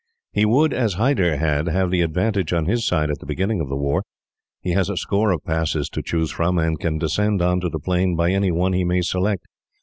"He 0.33 0.45
would, 0.45 0.73
as 0.73 0.95
Hyder 0.95 1.37
had, 1.37 1.67
have 1.67 1.91
the 1.91 2.01
advantage 2.01 2.53
on 2.53 2.65
his 2.65 2.83
side 2.83 3.11
at 3.11 3.19
the 3.19 3.25
beginning 3.27 3.61
of 3.61 3.69
the 3.69 3.75
war. 3.77 4.01
He 4.59 4.71
has 4.71 4.89
a 4.89 4.97
score 4.97 5.29
of 5.31 5.45
passes 5.45 5.89
to 5.89 6.01
choose 6.01 6.31
from, 6.31 6.57
and 6.57 6.79
can 6.79 6.97
descend 6.97 7.39
on 7.43 7.59
to 7.59 7.69
the 7.69 7.77
plain 7.79 8.15
by 8.15 8.31
any 8.31 8.49
one 8.51 8.73
he 8.73 8.83
may 8.83 9.01
select. 9.03 9.45